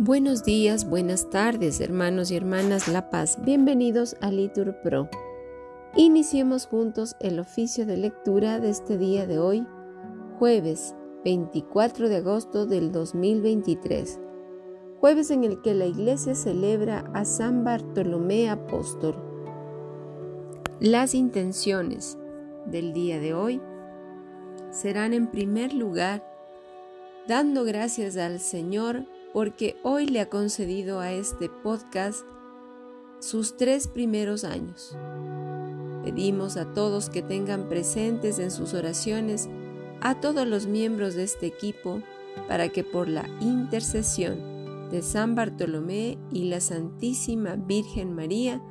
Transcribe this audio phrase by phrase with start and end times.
[0.00, 3.36] Buenos días, buenas tardes, hermanos y hermanas La Paz.
[3.42, 5.08] Bienvenidos a Litur Pro.
[5.96, 9.66] Iniciemos juntos el oficio de lectura de este día de hoy,
[10.38, 14.20] jueves 24 de agosto del 2023.
[15.00, 19.16] Jueves en el que la Iglesia celebra a San Bartolomé Apóstol.
[20.78, 22.16] Las intenciones
[22.66, 23.60] del día de hoy
[24.70, 26.24] serán en primer lugar
[27.26, 32.26] dando gracias al Señor porque hoy le ha concedido a este podcast
[33.20, 34.96] sus tres primeros años.
[36.04, 39.48] Pedimos a todos que tengan presentes en sus oraciones
[40.00, 42.00] a todos los miembros de este equipo
[42.46, 48.62] para que por la intercesión de San Bartolomé y la Santísima Virgen María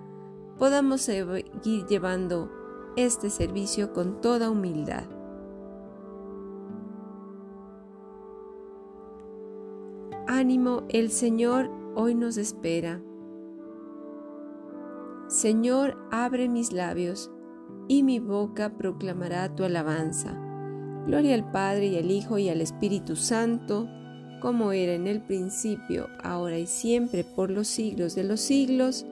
[0.58, 2.50] podamos seguir llevando
[2.96, 5.17] este servicio con toda humildad.
[10.38, 13.02] Ánimo, el Señor hoy nos espera.
[15.28, 17.32] Señor, abre mis labios,
[17.88, 20.40] y mi boca proclamará tu alabanza.
[21.08, 23.88] Gloria al Padre y al Hijo y al Espíritu Santo,
[24.40, 29.08] como era en el principio, ahora y siempre, por los siglos de los siglos.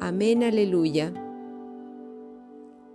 [0.00, 1.12] Amén, aleluya.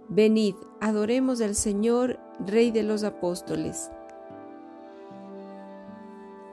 [0.09, 3.89] Venid, adoremos al Señor, Rey de los apóstoles.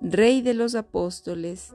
[0.00, 1.74] Rey de los apóstoles.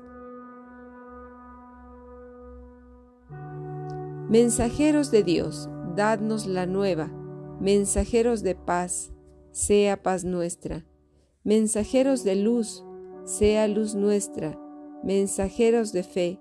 [4.29, 7.11] Mensajeros de Dios, dadnos la nueva.
[7.59, 9.11] Mensajeros de paz,
[9.51, 10.85] sea paz nuestra.
[11.43, 12.85] Mensajeros de luz,
[13.25, 14.57] sea luz nuestra.
[15.03, 16.39] Mensajeros de fe,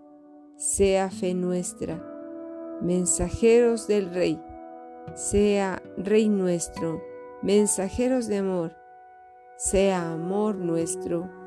[0.57, 2.01] sea fe nuestra.
[2.81, 4.41] Mensajeros del Rey,
[5.17, 7.03] sea Rey nuestro.
[7.43, 8.77] Mensajeros de amor,
[9.57, 11.42] sea amor nuestro.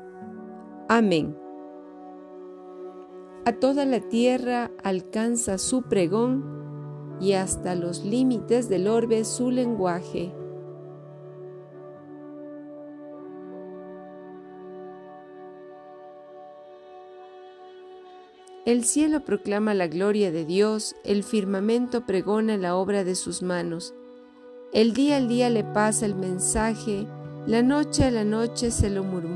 [0.88, 1.36] Amén.
[3.44, 6.44] A toda la tierra alcanza su pregón
[7.20, 10.32] y hasta los límites del orbe su lenguaje.
[18.64, 23.92] El cielo proclama la gloria de Dios, el firmamento pregona la obra de sus manos.
[24.72, 27.08] El día al día le pasa el mensaje,
[27.46, 29.35] la noche a la noche se lo murmura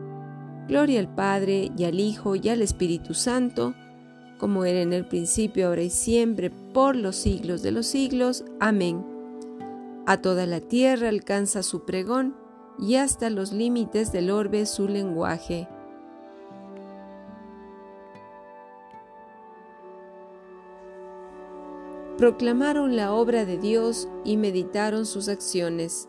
[0.67, 3.73] Gloria al Padre y al Hijo y al Espíritu Santo,
[4.37, 8.43] como era en el principio, ahora y siempre, por los siglos de los siglos.
[8.59, 9.05] Amén.
[10.05, 12.35] A toda la tierra alcanza su pregón
[12.79, 15.67] y hasta los límites del orbe su lenguaje.
[22.17, 26.07] Proclamaron la obra de Dios y meditaron sus acciones.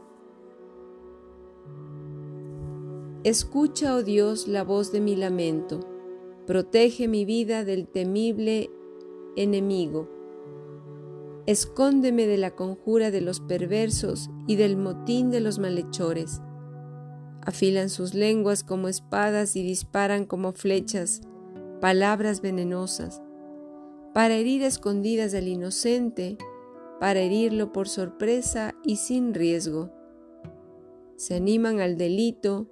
[3.24, 5.78] Escucha, oh Dios, la voz de mi lamento.
[6.44, 8.69] Protege mi vida del temible
[9.36, 10.08] enemigo.
[11.46, 16.40] Escóndeme de la conjura de los perversos y del motín de los malhechores.
[17.42, 21.20] Afilan sus lenguas como espadas y disparan como flechas,
[21.80, 23.22] palabras venenosas,
[24.12, 26.38] para herir escondidas al inocente,
[26.98, 29.92] para herirlo por sorpresa y sin riesgo.
[31.14, 32.71] Se animan al delito,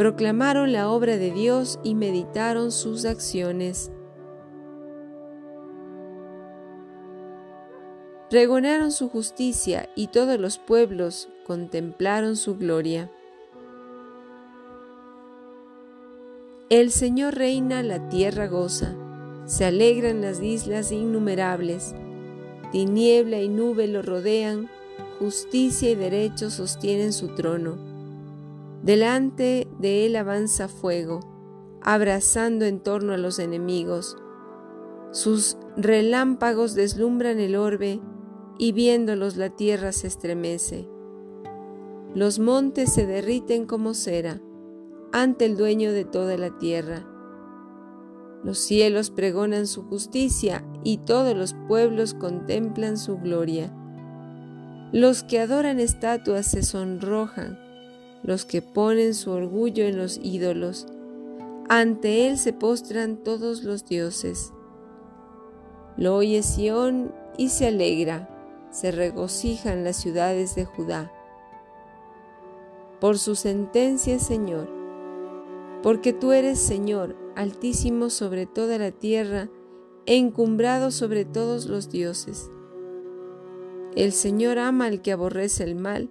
[0.00, 3.92] Proclamaron la obra de Dios y meditaron sus acciones.
[8.30, 13.10] Pregonaron su justicia y todos los pueblos contemplaron su gloria.
[16.70, 18.96] El Señor reina, la tierra goza,
[19.44, 21.94] se alegran las islas innumerables,
[22.72, 24.70] tiniebla y nube lo rodean,
[25.18, 27.89] justicia y derecho sostienen su trono.
[28.82, 31.20] Delante de él avanza fuego,
[31.82, 34.16] abrazando en torno a los enemigos.
[35.12, 38.00] Sus relámpagos deslumbran el orbe
[38.58, 40.88] y viéndolos la tierra se estremece.
[42.14, 44.40] Los montes se derriten como cera
[45.12, 47.06] ante el dueño de toda la tierra.
[48.42, 53.74] Los cielos pregonan su justicia y todos los pueblos contemplan su gloria.
[54.92, 57.58] Los que adoran estatuas se sonrojan,
[58.22, 60.86] los que ponen su orgullo en los ídolos.
[61.68, 64.52] Ante él se postran todos los dioses.
[65.96, 68.36] Lo oye Sión y se alegra
[68.70, 71.12] se regocijan las ciudades de Judá.
[73.00, 74.68] Por su sentencia, Señor,
[75.82, 79.48] porque tú eres Señor, altísimo sobre toda la tierra,
[80.06, 82.50] encumbrado sobre todos los dioses.
[83.96, 86.10] El Señor ama al que aborrece el mal,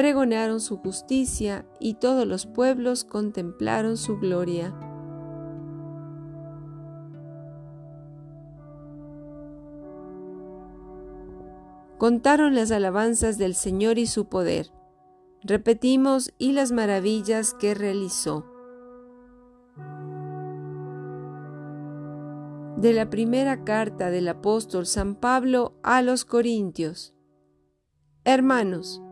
[0.00, 4.74] Pregonaron su justicia y todos los pueblos contemplaron su gloria.
[11.98, 14.72] contaron las alabanzas del Señor y su poder.
[15.42, 18.46] Repetimos y las maravillas que realizó.
[22.78, 27.14] De la primera carta del apóstol San Pablo a los Corintios.
[28.24, 29.02] Hermanos,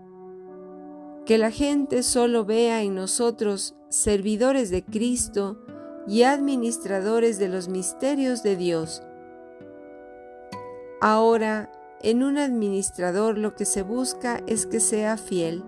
[1.28, 5.58] que la gente solo vea en nosotros servidores de Cristo
[6.06, 9.02] y administradores de los misterios de Dios.
[11.02, 11.70] Ahora
[12.00, 15.62] en un administrador lo que se busca es que sea fiel.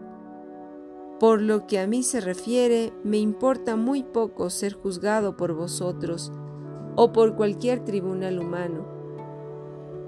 [1.19, 6.33] Por lo que a mí se refiere, me importa muy poco ser juzgado por vosotros
[6.97, 8.87] o por cualquier tribunal humano.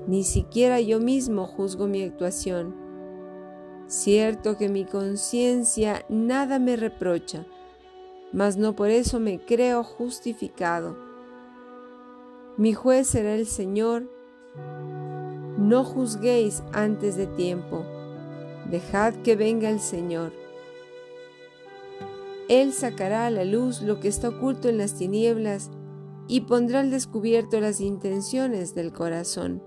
[0.06, 2.81] Ni siquiera yo mismo juzgo mi actuación.
[3.92, 7.44] Cierto que mi conciencia nada me reprocha,
[8.32, 10.96] mas no por eso me creo justificado.
[12.56, 14.11] Mi juez será el Señor,
[15.58, 17.84] no juzguéis antes de tiempo,
[18.70, 20.32] dejad que venga el Señor.
[22.49, 25.70] Él sacará a la luz lo que está oculto en las tinieblas
[26.28, 29.62] y pondrá al descubierto las intenciones del corazón.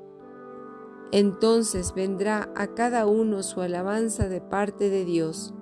[1.12, 5.54] Entonces vendrá a cada uno su alabanza de parte de Dios.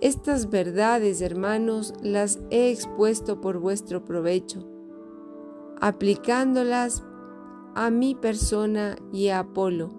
[0.00, 4.64] Estas verdades, hermanos, las he expuesto por vuestro provecho,
[5.80, 7.02] aplicándolas
[7.74, 9.90] a mi persona y a Apolo.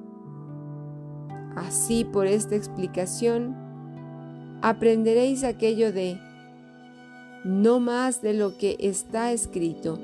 [1.55, 3.55] Así por esta explicación
[4.61, 6.19] aprenderéis aquello de
[7.43, 9.99] no más de lo que está escrito,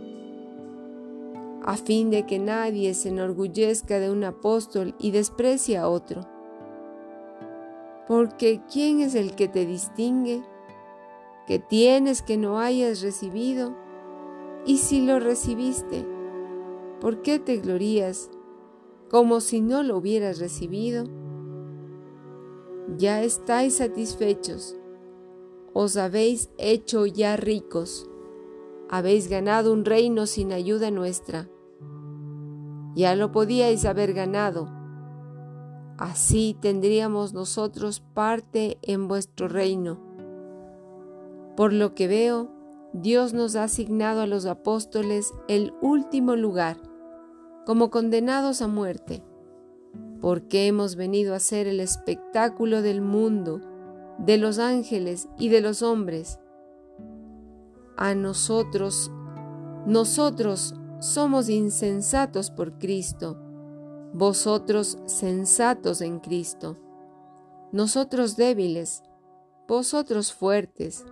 [1.66, 6.22] a fin de que nadie se enorgullezca de un apóstol y desprecie a otro.
[8.08, 10.44] Porque ¿quién es el que te distingue?
[11.48, 13.76] ¿Qué tienes que no hayas recibido?
[14.66, 16.06] Y si lo recibiste,
[17.02, 18.32] ¿Por qué te glorías
[19.10, 21.04] como si no lo hubieras recibido?
[22.98, 24.78] ya estáis satisfechos,
[25.74, 28.10] os habéis hecho ya ricos,
[28.90, 31.50] habéis ganado un reino sin ayuda nuestra.
[32.96, 34.70] Ya lo podíais haber ganado.
[35.98, 40.00] Así tendríamos nosotros parte en vuestro reino.
[41.56, 42.50] Por lo que veo,
[42.94, 46.78] Dios nos ha asignado a los apóstoles el último lugar,
[47.66, 49.24] como condenados a muerte,
[50.22, 53.60] porque hemos venido a ser el espectáculo del mundo,
[54.18, 56.40] de los ángeles y de los hombres.
[57.98, 59.12] A nosotros,
[59.86, 63.38] nosotros somos insensatos por Cristo,
[64.14, 66.78] vosotros sensatos en Cristo,
[67.72, 69.04] nosotros débiles,
[69.68, 71.06] vosotros fuertes,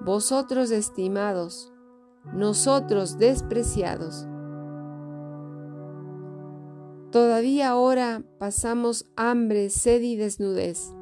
[0.00, 1.72] vosotros estimados,
[2.32, 4.26] nosotros despreciados.
[7.10, 10.94] Todavía ahora pasamos hambre, sed y desnudez.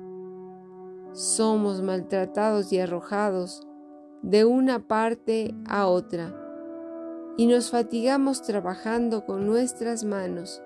[1.13, 3.67] Somos maltratados y arrojados
[4.23, 6.46] de una parte a otra,
[7.37, 10.63] y nos fatigamos trabajando con nuestras manos.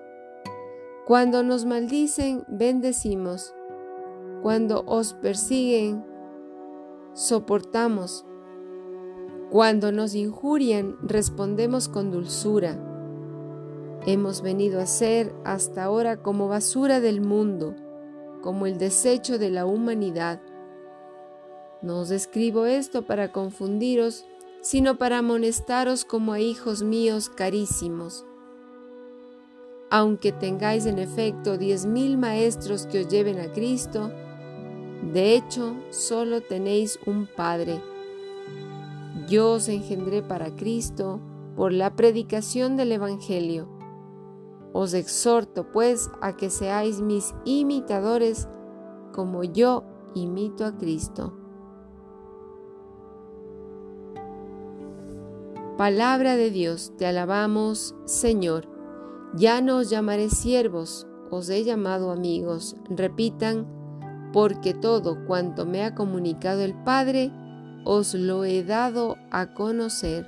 [1.05, 3.53] Cuando nos maldicen, bendecimos.
[4.41, 6.05] Cuando os persiguen,
[7.13, 8.25] soportamos.
[9.49, 12.77] Cuando nos injurian, respondemos con dulzura.
[14.05, 17.75] Hemos venido a ser hasta ahora como basura del mundo,
[18.41, 20.41] como el desecho de la humanidad.
[21.81, 24.25] No os escribo esto para confundiros,
[24.61, 28.25] sino para amonestaros como a hijos míos carísimos.
[29.89, 34.11] Aunque tengáis en efecto diez mil maestros que os lleven a Cristo,
[35.11, 37.81] de hecho, solo tenéis un Padre.
[39.27, 41.19] Yo os engendré para Cristo
[41.55, 43.67] por la predicación del Evangelio.
[44.73, 48.47] Os exhorto, pues, a que seáis mis imitadores
[49.11, 49.83] como yo
[50.15, 51.40] imito a Cristo.
[55.81, 58.67] Palabra de Dios, te alabamos, Señor.
[59.33, 62.75] Ya no os llamaré siervos, os he llamado amigos.
[62.87, 63.65] Repitan,
[64.31, 67.31] porque todo cuanto me ha comunicado el Padre,
[67.83, 70.27] os lo he dado a conocer.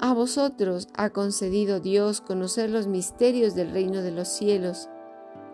[0.00, 4.88] A vosotros ha concedido Dios conocer los misterios del reino de los cielos.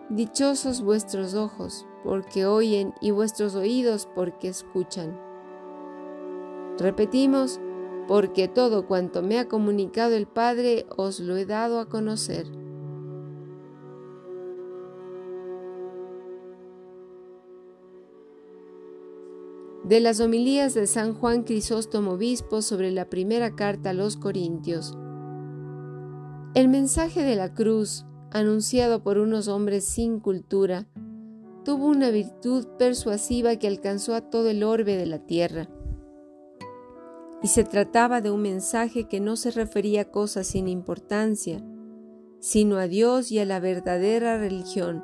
[0.09, 5.19] Dichosos vuestros ojos, porque oyen, y vuestros oídos, porque escuchan.
[6.77, 7.59] Repetimos,
[8.07, 12.47] porque todo cuanto me ha comunicado el Padre, os lo he dado a conocer.
[19.83, 24.97] de las homilías de San Juan Crisóstomo Obispo sobre la primera carta a los Corintios.
[26.55, 30.87] El mensaje de la cruz, anunciado por unos hombres sin cultura,
[31.63, 35.69] tuvo una virtud persuasiva que alcanzó a todo el orbe de la tierra.
[37.41, 41.63] Y se trataba de un mensaje que no se refería a cosas sin importancia,
[42.39, 45.03] sino a Dios y a la verdadera religión,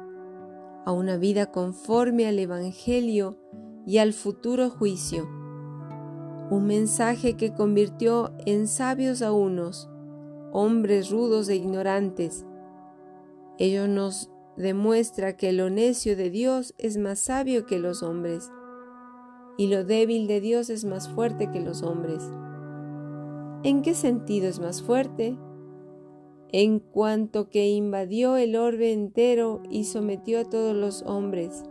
[0.85, 3.37] a una vida conforme al Evangelio
[3.85, 5.27] y al futuro juicio.
[6.49, 9.89] Un mensaje que convirtió en sabios a unos,
[10.51, 12.45] hombres rudos e ignorantes.
[13.57, 18.51] Ello nos demuestra que lo necio de Dios es más sabio que los hombres,
[19.57, 22.23] y lo débil de Dios es más fuerte que los hombres.
[23.63, 25.37] ¿En qué sentido es más fuerte?
[26.51, 31.63] En cuanto que invadió el orbe entero y sometió a todos los hombres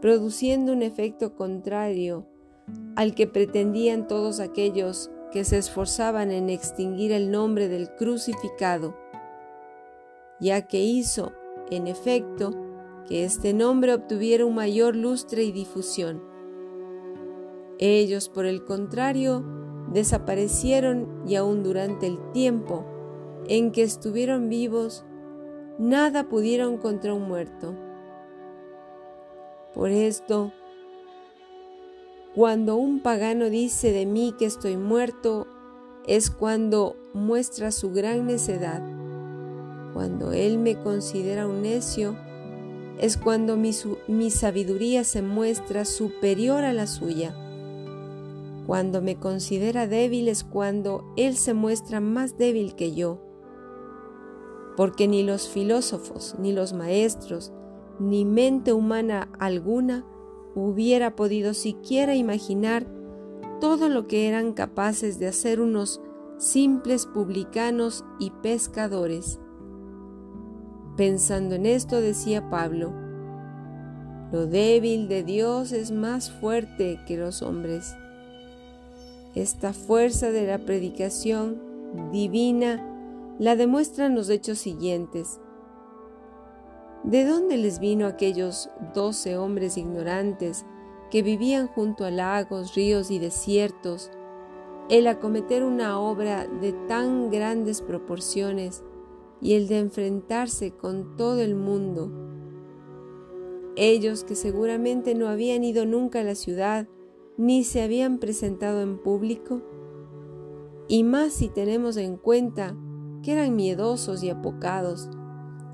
[0.00, 2.26] produciendo un efecto contrario
[2.96, 8.96] al que pretendían todos aquellos que se esforzaban en extinguir el nombre del crucificado,
[10.40, 11.32] ya que hizo,
[11.70, 12.50] en efecto,
[13.08, 16.22] que este nombre obtuviera un mayor lustre y difusión.
[17.78, 19.44] Ellos, por el contrario,
[19.92, 22.84] desaparecieron y aún durante el tiempo
[23.46, 25.04] en que estuvieron vivos,
[25.78, 27.74] nada pudieron contra un muerto.
[29.74, 30.52] Por esto,
[32.34, 35.46] cuando un pagano dice de mí que estoy muerto,
[36.06, 38.97] es cuando muestra su gran necedad.
[39.94, 42.16] Cuando él me considera un necio,
[42.98, 43.70] es cuando mi,
[44.08, 47.34] mi, sabiduría se muestra superior a la suya.
[48.66, 53.18] Cuando me considera débil es cuando él se muestra más débil que yo.
[54.76, 57.52] Porque ni los filósofos, ni los maestros,
[57.98, 60.04] ni mente humana alguna
[60.54, 62.86] hubiera podido siquiera imaginar
[63.60, 66.00] todo lo que eran capaces de hacer unos
[66.36, 69.40] simples publicanos y pescadores.
[70.98, 72.92] Pensando en esto decía Pablo,
[74.32, 77.94] lo débil de Dios es más fuerte que los hombres.
[79.36, 81.62] Esta fuerza de la predicación
[82.10, 82.84] divina
[83.38, 85.38] la demuestran los hechos siguientes.
[87.04, 90.66] ¿De dónde les vino aquellos doce hombres ignorantes
[91.12, 94.10] que vivían junto a lagos, ríos y desiertos,
[94.90, 98.82] el acometer una obra de tan grandes proporciones
[99.40, 102.10] y el de enfrentarse con todo el mundo?
[103.76, 106.88] Ellos que seguramente no habían ido nunca a la ciudad
[107.36, 109.62] ni se habían presentado en público,
[110.88, 112.76] y más si tenemos en cuenta
[113.22, 115.08] que eran miedosos y apocados,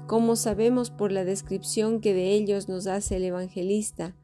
[0.07, 4.15] como sabemos por la descripción que de ellos nos hace el evangelista,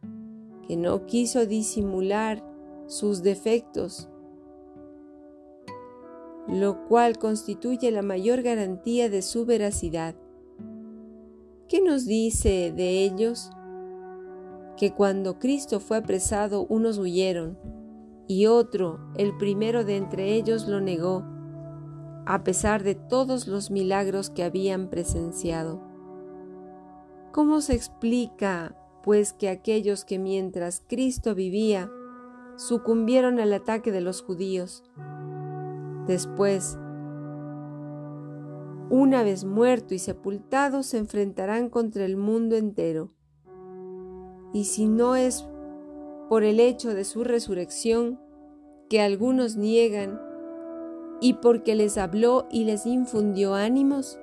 [0.68, 2.44] que no quiso disimular
[2.86, 4.09] sus defectos,
[6.48, 10.14] lo cual constituye la mayor garantía de su veracidad.
[11.68, 13.50] ¿Qué nos dice de ellos?
[14.76, 17.58] Que cuando Cristo fue apresado unos huyeron,
[18.26, 21.24] y otro, el primero de entre ellos, lo negó,
[22.26, 25.82] a pesar de todos los milagros que habían presenciado.
[27.32, 31.90] ¿Cómo se explica, pues, que aquellos que mientras Cristo vivía
[32.56, 34.84] sucumbieron al ataque de los judíos,
[36.10, 36.76] después,
[38.90, 43.12] una vez muerto y sepultado, se enfrentarán contra el mundo entero?
[44.52, 45.46] Y si no es
[46.28, 48.20] por el hecho de su resurrección,
[48.88, 50.20] que algunos niegan,
[51.20, 54.18] y porque les habló y les infundió ánimos?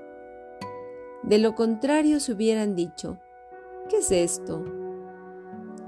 [1.24, 3.18] De lo contrario se hubieran dicho,
[3.90, 4.66] ¿qué es esto?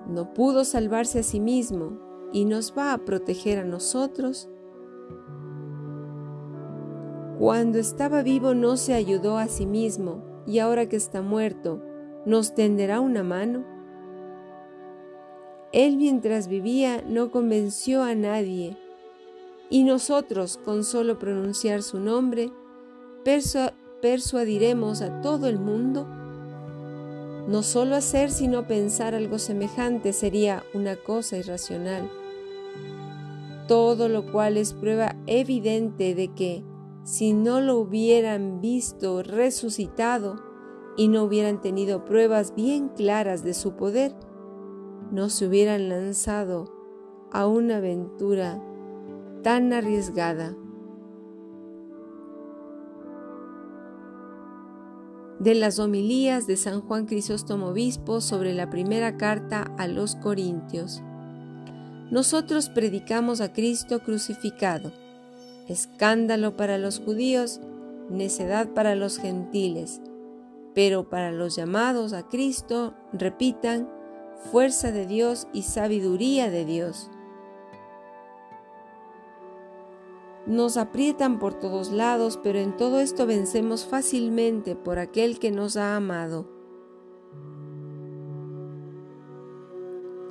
[0.07, 1.99] No pudo salvarse a sí mismo
[2.31, 4.49] y nos va a proteger a nosotros.
[7.39, 11.81] Cuando estaba vivo no se ayudó a sí mismo y ahora que está muerto,
[12.25, 13.63] ¿nos tenderá una mano?
[15.71, 18.75] Él mientras vivía no convenció a nadie
[19.69, 22.51] y nosotros, con solo pronunciar su nombre,
[24.01, 26.05] persuadiremos a todo el mundo.
[27.47, 32.09] No solo hacer sino pensar algo semejante sería una cosa irracional.
[33.69, 36.63] Todo lo cual es prueba evidente de que,
[37.09, 40.35] si no lo hubieran visto resucitado
[40.95, 44.13] y no hubieran tenido pruebas bien claras de su poder,
[45.11, 46.71] no se hubieran lanzado
[47.31, 48.61] a una aventura
[49.41, 50.55] tan arriesgada.
[55.39, 61.01] De las homilías de San Juan Crisóstomo Obispo sobre la primera carta a los Corintios.
[62.11, 64.91] Nosotros predicamos a Cristo crucificado,
[65.69, 67.61] escándalo para los judíos,
[68.09, 70.01] necedad para los gentiles,
[70.75, 73.89] pero para los llamados a Cristo, repitan,
[74.51, 77.09] fuerza de Dios y sabiduría de Dios
[80.49, 85.77] Nos aprietan por todos lados, pero en todo esto vencemos fácilmente por aquel que nos
[85.77, 86.47] ha amado,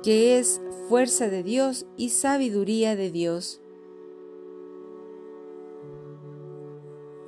[0.03, 3.61] que es fuerza de Dios y sabiduría de Dios.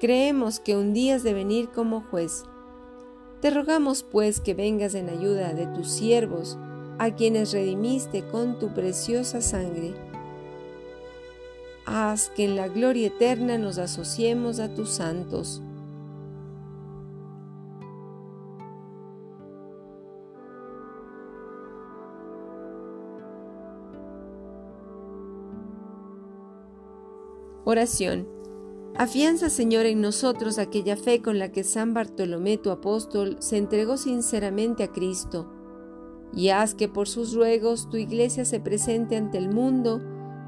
[0.00, 2.44] Creemos que un día has de venir como juez.
[3.42, 6.56] Te rogamos pues que vengas en ayuda de tus siervos,
[6.98, 9.92] a quienes redimiste con tu preciosa sangre.
[11.84, 15.60] Haz que en la gloria eterna nos asociemos a tus santos.
[27.66, 28.39] Oración.
[28.96, 33.96] Afianza, Señor, en nosotros aquella fe con la que San Bartolomé, tu apóstol, se entregó
[33.96, 35.50] sinceramente a Cristo,
[36.34, 40.00] y haz que por sus ruegos tu iglesia se presente ante el mundo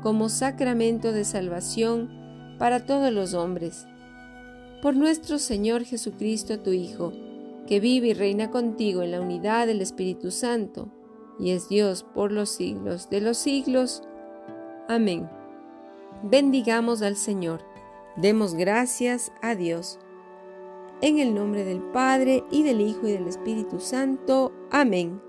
[0.02, 2.10] como sacramento de salvación
[2.58, 3.86] para todos los hombres.
[4.82, 7.12] Por nuestro Señor Jesucristo, tu Hijo,
[7.66, 10.88] que vive y reina contigo en la unidad del Espíritu Santo,
[11.38, 14.02] y es Dios por los siglos de los siglos.
[14.88, 15.28] Amén.
[16.24, 17.71] Bendigamos al Señor.
[18.16, 19.98] Demos gracias a Dios.
[21.00, 24.52] En el nombre del Padre, y del Hijo, y del Espíritu Santo.
[24.70, 25.20] Amén.